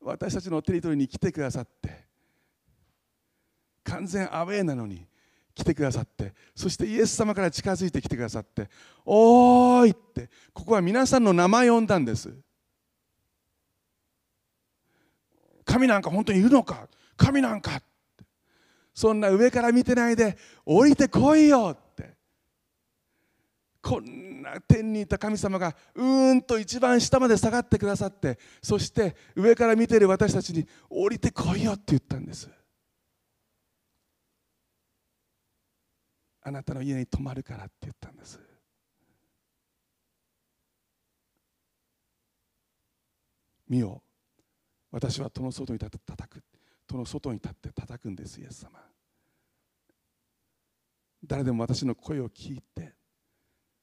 [0.00, 2.09] 私たちのテリトリーに来てくださって
[3.84, 5.06] 完全アウェーなのに
[5.54, 8.68] 来てくださってそしてイエス様から近づいてきてくださって
[9.04, 12.32] 「おーい!」ってここは皆さんの名前を呼んだんです。
[15.64, 16.88] 神なんか本当にいるのか？
[17.16, 17.82] 神なんか
[18.94, 22.18] そんな上から見てないで降りてこいよって。
[23.82, 32.50] こんな天にいた神様がうーんと一番下まで下がってくださってそして上から見ている私たちに降りてこいよって言ったんです。
[36.42, 38.40] あなたの家に泊まるからって言ったんです。
[43.68, 44.02] 見よ。
[44.90, 46.42] 私は戸の外に立って叩く。
[46.86, 48.80] 戸の外に立って叩くんですイエス様。
[51.24, 52.94] 誰でも私の声を聞いて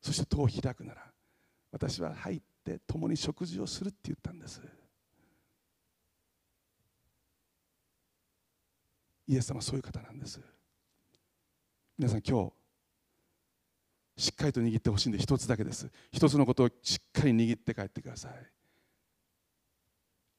[0.01, 1.03] そして戸を開くなら
[1.71, 4.61] 私は入って共に食事をするって言ったんです。
[9.27, 10.39] イエス様そういう方なんです。
[11.97, 12.51] 皆さん今
[14.15, 15.89] 日しっかりと握ってほしいんで一つだけです。
[16.11, 18.31] 一つのことをしっかり握って帰ってください。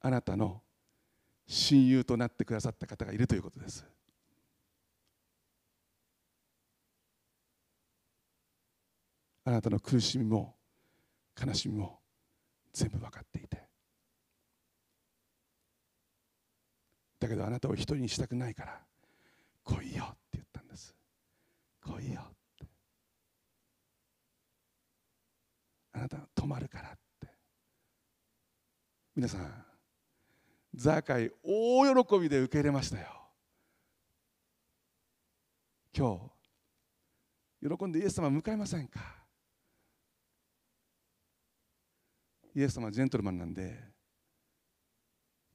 [0.00, 0.62] あなたの
[1.48, 3.84] 親友となってくださった方がいるということです。
[9.44, 10.54] あなたの苦しみも
[11.40, 11.98] 悲しみも
[12.72, 13.62] 全部分かっていて。
[17.18, 18.80] だけどあなたを一人にしたくないから
[19.64, 20.14] 来いよ。
[21.92, 22.24] 来いよっ
[22.58, 22.66] て。
[25.92, 27.28] あなた止まるからって。
[29.16, 29.64] 皆さん
[30.74, 33.06] ザーカイ大喜びで受け入れましたよ。
[35.96, 36.30] 今
[37.60, 39.00] 日喜んでイエス様迎えませんか？
[42.54, 43.76] イエス様はジェントルマンなんで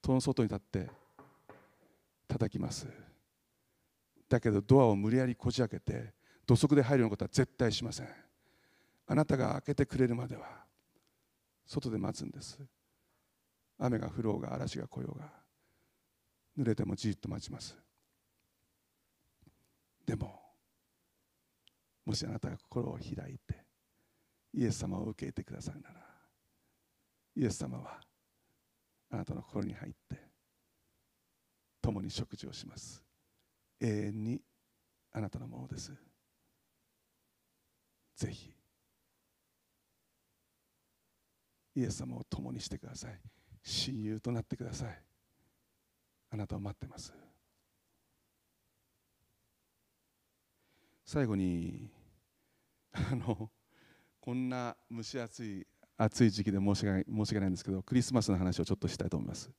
[0.02, 0.90] 戸の外に立って
[2.28, 2.88] 叩きます。
[4.28, 6.14] だけどドアを無理やりこじ開けて
[6.46, 8.10] 土足で入るようなことは絶対しません。
[9.08, 10.46] あなたが開けてくれるまでは
[11.66, 12.60] 外で待つんです。
[13.80, 15.32] 雨が降ろうが嵐が来ようが
[16.58, 17.78] 濡れてもじっと待ちます。
[20.06, 20.40] でも
[22.06, 23.64] もしあなたが心を開いて
[24.54, 25.96] イエス様を受け入れてくださるなら
[27.36, 28.02] イエス様は
[29.10, 30.22] あなたの心に入って
[31.82, 33.04] 共に食事をします。
[33.80, 34.42] 永遠に
[35.12, 35.94] あなたのものです。
[38.26, 38.54] ぜひ。
[41.76, 43.20] イエス様を共にしてください。
[43.64, 45.02] 親友となってください。
[46.32, 47.14] あなたを待ってます。
[51.06, 51.90] 最後に
[52.92, 53.52] あの
[54.20, 55.68] こんな蒸し暑い
[55.98, 59.52] 暑い時期で申し訳申し訳ないんですけどクリスマスの話をちょっとしたいと思います。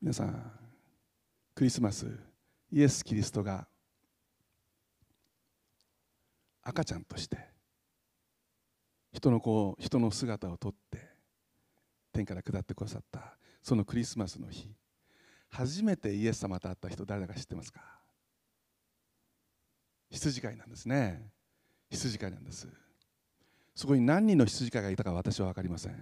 [0.00, 0.52] 皆さん
[1.54, 2.31] クリスマス
[2.72, 3.68] イエス・キリストが
[6.62, 7.36] 赤ちゃんとして
[9.12, 10.98] 人の子人の姿をとって
[12.12, 14.68] 天から下ってくださったそのクリスマスの日。
[15.50, 17.80] 初めてイエス様と会った人誰だか知ってますか？
[20.10, 21.30] 羊飼いなんですね。
[21.90, 22.66] 羊飼いなんです。
[23.74, 25.96] そこに何人の羊飼いがいたか私は分かりません。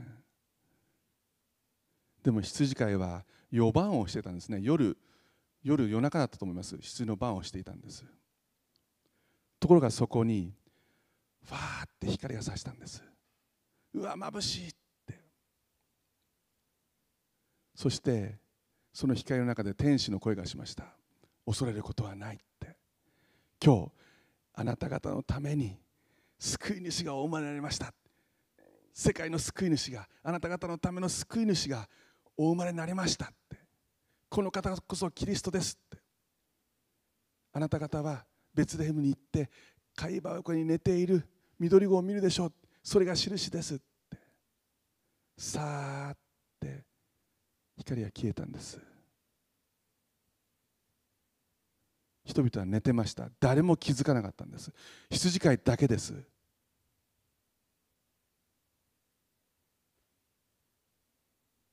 [2.22, 4.58] でも羊飼いは夜番をしてたんですね。
[4.62, 4.96] 夜
[5.62, 6.76] 夜夜中だったと思います。
[6.78, 8.04] 羊の番をしていたんです。
[9.58, 10.54] ところがそこに
[11.44, 13.02] ファーって光がさしたんです。
[13.94, 14.72] うわ眩しいっ
[15.06, 15.20] て。
[17.74, 18.38] そして
[18.92, 20.84] その光の中で天使の声がしました。
[21.46, 22.76] 恐れることはないって。
[23.62, 23.92] 今日
[24.54, 25.78] あなた方のために
[26.38, 27.92] 救い主がお生まれになりました。
[28.92, 31.88] 世界の救い主があなた方のための救い主が
[32.36, 33.32] お生まれになりました。
[34.30, 35.98] この方こそキリストですって。
[37.52, 38.24] あなた方は
[38.54, 39.50] ベツレヘムに行って
[39.96, 41.28] 貝羽横に寝ている
[41.58, 42.52] 緑子を見るでしょう。
[42.82, 43.84] それが印ですって。
[45.36, 46.16] さーっ
[46.60, 46.84] て。
[47.76, 48.78] 光が消えたんです。
[52.24, 53.28] 人々は寝てました。
[53.40, 54.70] 誰も気づかなかったんです。
[55.10, 56.14] 羊飼いだけです。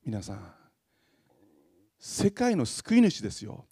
[0.03, 0.56] 皆さん
[2.09, 3.65] 世界の救い主ですよ。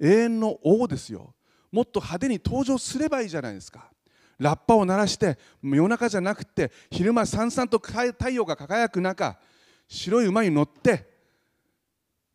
[0.00, 1.32] 永遠の王ですよ。
[1.70, 3.92] もっと派手に登場すればいいじゃないですか。
[4.40, 9.38] ラッパを鳴らして夜中じゃなくて昼間さんさんと太陽が輝く中
[9.86, 11.08] 白い馬に乗って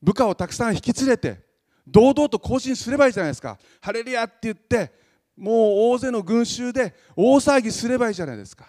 [0.01, 1.41] 部下をたくさん引き連れて
[1.85, 3.59] 堂々と行進すればいいじゃないですか。
[3.81, 4.93] ハレルヤって言って
[5.35, 5.55] もう
[5.91, 8.67] 大勢の群衆で大騒ぎすればいいじゃないですか。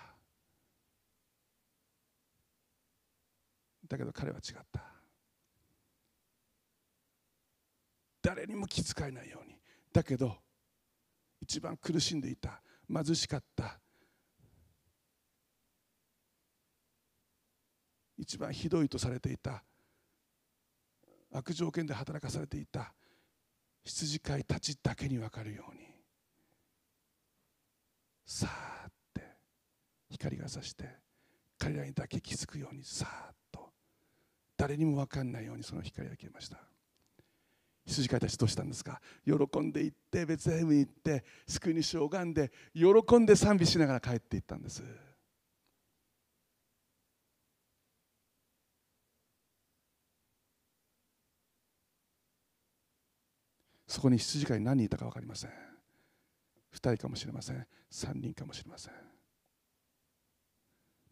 [3.86, 4.91] だけど彼は違った。
[8.34, 9.54] 誰にも気遣えないように。
[9.92, 10.38] だけど
[11.42, 13.78] 一番苦しんでいた貧しかった
[18.16, 19.62] 一番ひどいとされていた
[21.30, 22.94] 悪条件で働かされていた
[23.84, 25.82] 羊飼いたちだけに分かるように。
[28.24, 29.20] さあって
[30.08, 30.88] 光がさして
[31.58, 33.72] 彼らにだけ気づくようにさあっと。
[34.56, 36.72] 誰にも分かんないようにその光が消えました。
[37.84, 39.00] 羊飼いたちどうしたんですか？
[39.24, 44.82] 喜んで行ってベツレヘムに行って救い主を拝んで喜んで賛美しながら帰っていったんです。
[53.86, 55.50] そこに羊飼い何人いたか分かりません。
[55.50, 57.66] 2人かもしれません。
[57.90, 58.92] 3人かもしれません。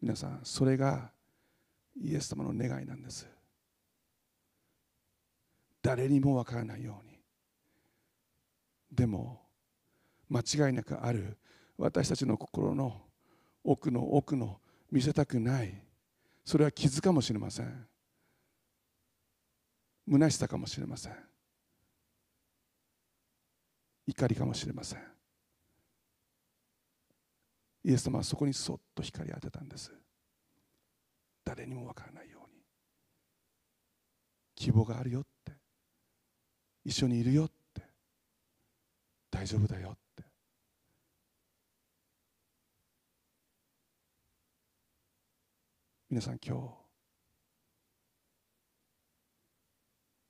[0.01, 1.11] 皆さんそれが
[2.01, 3.27] イエス様の願いなんです。
[5.81, 7.17] 誰にも分からないように。
[8.91, 9.41] でも
[10.29, 11.37] 間違いなくある
[11.77, 13.01] 私たちの心の
[13.63, 14.59] 奥の奥の
[14.91, 15.73] 見せたくない。
[16.43, 17.87] それは傷かもしれません。
[20.09, 21.15] 虚しさかもしれません。
[24.07, 24.99] 怒りかもしれません。
[27.83, 29.91] イエス様はそこにそっと光を当てたんです。
[31.43, 32.61] 誰にもわからないように。
[34.55, 35.25] 希望があるよ。
[36.83, 37.83] 一緒にいるよって。
[39.29, 40.23] 大丈夫だよって。
[46.09, 46.57] 皆さん今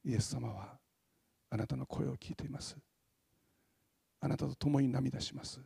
[0.04, 0.78] 日イエス様は
[1.50, 2.78] あなたの声を聞いています。
[4.20, 5.60] あなたと共に涙します。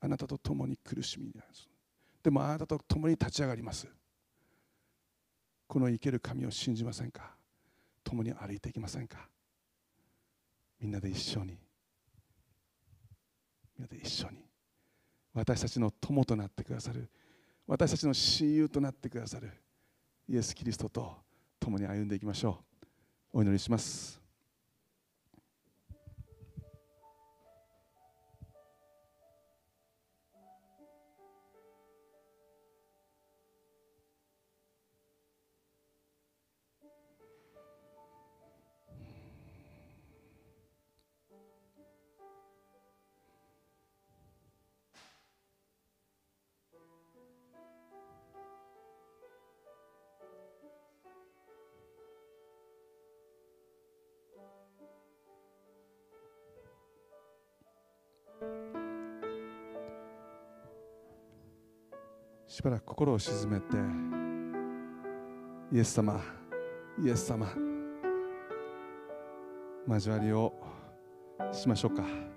[0.00, 1.68] あなたと共に苦しみになります。
[2.22, 3.88] でもあなたと共に立ち上がります。
[5.66, 7.39] この生ける神を信じませんか？
[8.04, 9.28] 共に歩いていきませんか？
[10.80, 11.58] みんなで一緒に。
[13.78, 14.38] みんなで一緒に。
[15.32, 17.08] 私たちの友となってくださる。
[17.66, 19.50] 私たちの親友となってくださる。
[20.28, 21.16] イエス・キリストと
[21.58, 22.86] 共に歩んでいきましょう。
[23.32, 24.19] お祈りします。
[62.60, 63.64] しばらく心を静めて
[65.72, 66.20] イエス様
[67.02, 67.46] イエス様
[69.88, 70.52] 交わりを
[71.52, 72.29] しましょうか。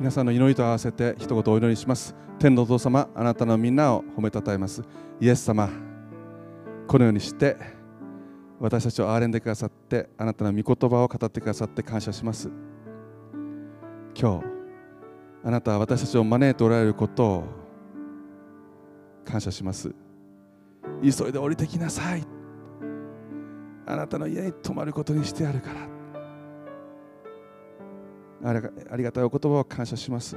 [0.00, 2.14] 皆さんの祈りと合わせて一言お祈りします。
[2.38, 4.82] 天のお父様あなたのみんなを褒めたたえます。
[5.20, 5.68] イエス様
[6.86, 7.58] このようにして
[8.58, 12.50] 私たちを憐れんでくださってあなたの御言葉を語ってくださって感謝します。
[14.18, 14.46] 今日
[15.44, 17.44] あなたは私たちを招いておられることを
[19.26, 19.94] 感謝します。
[21.02, 22.26] 急いで降りてきなさい。
[23.84, 25.89] あなたの家に泊まることにしてやるから。
[28.42, 30.36] ありがありがたいお言葉を感謝します。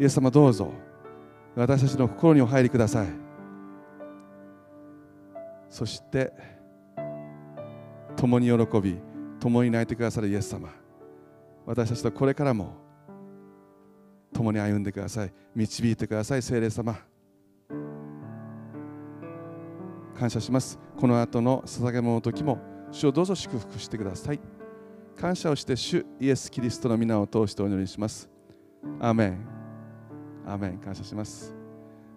[0.00, 0.72] イエス様どうぞ。
[1.56, 3.08] 私たちの心にお入りください。
[5.68, 6.32] そして
[8.16, 8.98] 共に喜び
[9.40, 10.68] 共に泣いてくださるイエス様。
[11.66, 12.74] 私たちとこれからも
[14.32, 15.32] 共に歩んでください。
[15.54, 16.96] 導いてください聖霊様。
[20.18, 20.78] 感謝します。
[20.96, 22.58] この後の捧げ物の時も
[22.90, 24.40] 主をどうぞ祝福してください。
[25.20, 28.30] 感謝をして主イエス・キリストの皆を通してお祈りします。
[29.00, 29.38] アーメン。
[30.46, 30.78] アーメン。
[30.78, 31.52] 感謝します。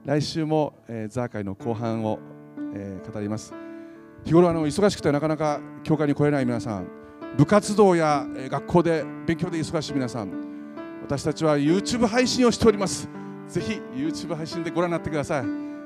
[0.06, 2.20] 来週も、えー、ザー会の後半を、
[2.76, 3.56] えー、語ります。
[4.24, 6.88] 日頃あの忙しくてなかなか教会に来れない皆さん。
[7.38, 10.30] 部活動や、えー、学校で勉強で忙しい皆さん。
[11.02, 13.10] 私たちは YouTube 配信をしております。
[13.48, 15.46] ぜひ YouTube 配信でご覧になってください、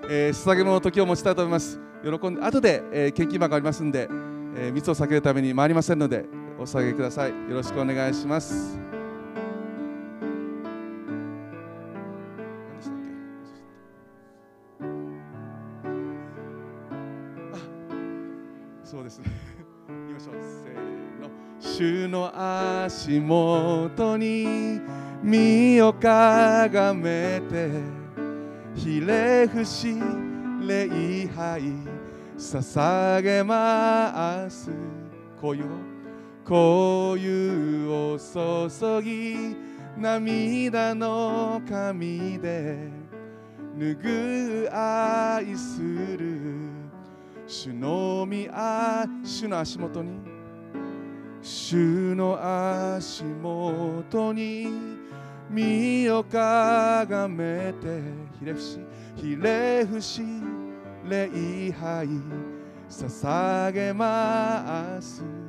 [0.09, 1.79] えー、捧げ物の時を持ちたいと思います。
[2.03, 4.09] 喜んで後で、えー、献金箱ありますんで、
[4.57, 6.25] えー、密を避けるために回りませんので
[6.65, 7.29] お下げください。
[7.29, 8.79] よろしくお願いします。
[18.83, 19.25] そうですね。
[19.87, 20.33] 行きましょう。
[20.41, 21.29] せーの。
[21.59, 24.81] 主の足元に
[25.21, 27.69] 身をかがめて
[28.73, 29.93] ひれ伏し
[30.67, 31.61] 礼拝
[32.35, 34.71] 捧げます。
[35.39, 35.94] こういう
[36.45, 39.57] こういうを注ぎ
[39.97, 42.91] 涙の髪で
[43.75, 46.69] 拭う愛する。
[47.47, 50.19] 主のみあ主の足元に。
[51.41, 52.37] 主の
[52.95, 54.67] 足元に。
[55.49, 58.01] 身をかがめて
[58.39, 58.79] ひれ伏し
[59.15, 60.21] ひれ伏し
[61.07, 62.07] 礼拝
[62.89, 65.44] 捧げます。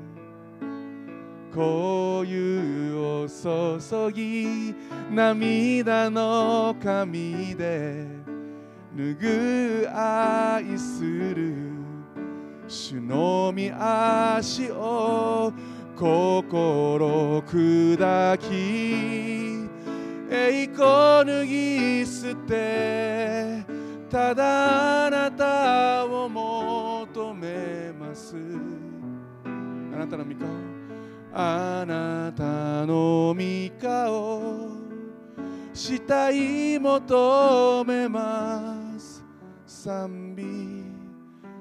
[1.56, 4.74] こういうを注ぎ
[5.10, 8.06] 涙の髪で
[8.94, 11.54] 拭う愛する
[12.68, 15.50] 主のみ足を
[15.96, 19.66] 心砕き
[20.30, 23.64] 栄光脱ぎ捨て
[24.10, 28.36] ただあなたを求めます。
[29.46, 30.75] あなたの御顔。
[31.38, 33.42] あなたの御
[33.78, 34.70] 顔
[35.74, 39.22] したい求めます。
[39.66, 40.42] 賛美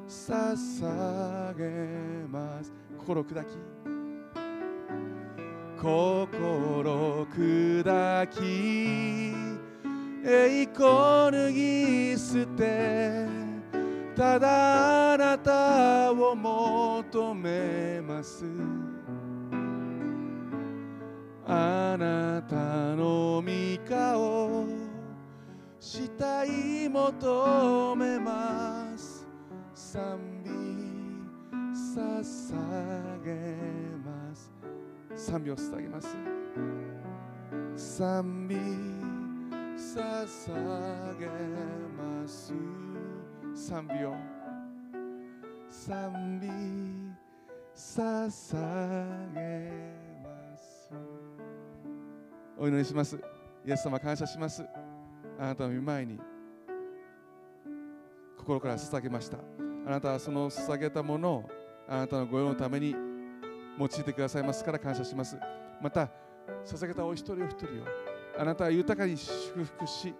[0.07, 2.71] 捧げます。
[2.97, 3.47] 心砕き。
[5.77, 9.35] 心砕き。
[10.25, 13.27] 栄光脱ぎ捨て。
[14.15, 18.45] ただあなたを求めます。
[21.47, 22.55] あなた
[22.95, 23.49] の御
[23.87, 24.65] 顔
[25.79, 29.27] したい求めます。
[29.75, 30.49] 賛美
[31.71, 33.31] 捧げ
[34.03, 34.51] ます。
[35.15, 36.17] 賛美を捧げます。
[37.75, 38.55] 賛美
[39.75, 41.27] 捧げ
[41.95, 42.53] ます。
[43.53, 44.15] 賛美を
[45.69, 46.47] 賛美
[47.75, 49.94] 捧げます。
[52.57, 53.19] お祈りします。
[53.65, 54.65] イエス様感謝します。
[55.37, 56.17] あなたの御前に
[58.37, 59.37] 心から捧げました。
[59.85, 61.49] あなたはその捧げたものを
[61.87, 62.95] あなたの御用のために
[63.77, 65.37] 用いてくださいますから感謝します。
[65.81, 66.09] また
[66.63, 67.69] 捧げたお一人お一人を
[68.37, 70.13] あなたは豊かに祝福し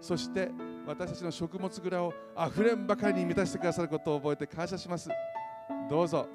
[0.00, 0.50] そして
[0.86, 5.08] 私たちの食物蔵をあふれんばかりに満たしてくださることを覚えて感謝します。
[5.88, 6.28] どうぞ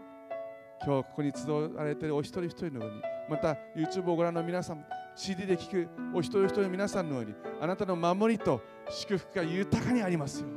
[0.85, 4.85] 今日ここに集われているお一人一人のようにまた YouTube をご覧の皆さん
[5.15, 10.51] CD で聞くお一人一人の皆さんのようにあなたの守りと祝福が豊かにありますよう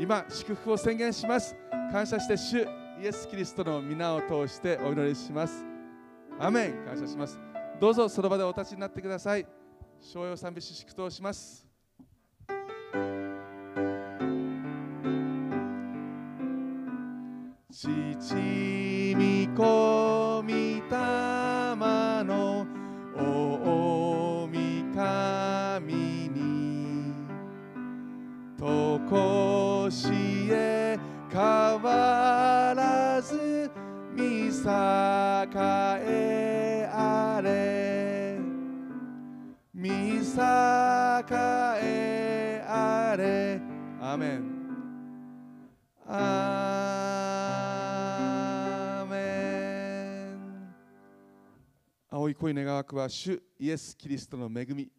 [0.00, 0.02] に。
[0.02, 1.54] 今祝福を宣言します。
[1.92, 2.62] 感謝して主
[3.02, 5.64] イエス・キリストの皆を通してお祈りします。
[6.40, 6.84] アメン。
[6.86, 7.38] 感謝します。
[7.78, 9.46] どうぞその場でお立ちになってください。
[10.00, 11.66] 商用賛美詩祝祷します。
[17.70, 20.05] 父御子
[29.08, 29.88] 腰
[30.50, 30.98] へ
[31.30, 33.70] 変わらず
[34.12, 34.50] 見栄
[36.04, 38.38] えあれ。
[39.72, 39.92] 見栄
[41.82, 43.60] えあれ。
[44.00, 44.56] アーメン
[46.08, 49.16] アーメ
[50.34, 50.74] ン
[52.10, 54.90] 青い恋願わくは主イエス・キリストの恵み。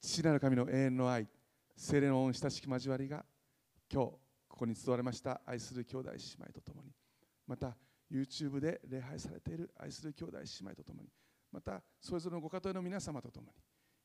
[0.00, 1.26] 父なる神の永遠の愛。
[1.84, 3.24] 聖霊の親しき交わりが
[3.92, 4.10] 今日
[4.46, 6.92] ここに集われました愛する兄弟姉妹とともに
[7.44, 7.76] また
[8.08, 11.08] YouTube で礼拝されている愛する兄弟姉妹とともに
[11.50, 13.48] またそれぞれのご家庭の皆様ととも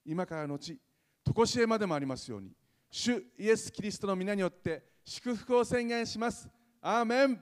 [0.05, 0.80] に今からのち
[1.23, 2.49] 常しえまでもありますように
[2.89, 6.49] 主イエス・キリストの皆によって祝福を宣言します。
[6.82, 7.39] アーメン。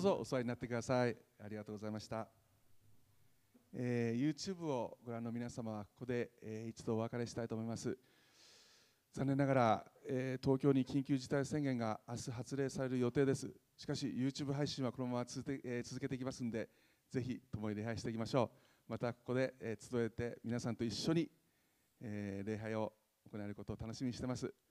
[0.00, 1.14] うぞお座りになってください。
[1.38, 2.26] ありがとうございました、
[3.74, 7.98] えー YouTube をご覧の皆様はここで、えー一度お別れしたいと思います。
[9.12, 13.52] 残念ながら、えー東京に緊急事態宣言が明日発令される予定です。
[13.76, 16.70] しかし YouTube 配信はこのまま続け,、えー続けていきますので
[17.10, 18.50] ぜひ共に礼拝していきましょ
[18.88, 18.90] う。
[18.90, 21.30] またここで、えー集えて皆さんと一緒に、
[22.00, 22.94] えー礼拝を
[23.30, 24.69] 行えることを楽しみにしています。